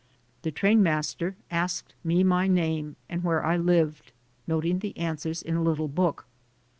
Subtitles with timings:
[0.41, 4.13] The train master asked me my name and where I lived,
[4.47, 6.25] noting the answers in a little book.